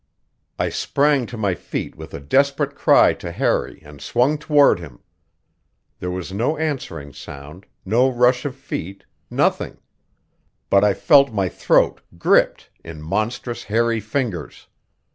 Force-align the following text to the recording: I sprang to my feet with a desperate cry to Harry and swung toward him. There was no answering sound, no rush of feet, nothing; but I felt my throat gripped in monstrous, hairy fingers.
I 0.57 0.69
sprang 0.69 1.27
to 1.27 1.37
my 1.37 1.53
feet 1.53 1.95
with 1.95 2.11
a 2.15 2.19
desperate 2.19 2.73
cry 2.73 3.13
to 3.13 3.31
Harry 3.31 3.83
and 3.85 4.01
swung 4.01 4.39
toward 4.39 4.79
him. 4.79 5.03
There 5.99 6.09
was 6.09 6.33
no 6.33 6.57
answering 6.57 7.13
sound, 7.13 7.67
no 7.85 8.09
rush 8.09 8.43
of 8.43 8.55
feet, 8.55 9.05
nothing; 9.29 9.77
but 10.71 10.83
I 10.83 10.95
felt 10.95 11.31
my 11.31 11.49
throat 11.49 12.01
gripped 12.17 12.71
in 12.83 13.03
monstrous, 13.03 13.65
hairy 13.65 13.99
fingers. 13.99 14.65